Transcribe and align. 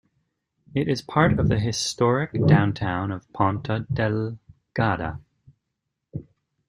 It 0.73 0.87
is 0.87 1.03
part 1.03 1.39
of 1.39 1.47
the 1.47 1.59
historic 1.59 2.31
downtown 2.47 3.11
of 3.11 3.31
Ponta 3.33 3.85
Delgada. 3.93 5.19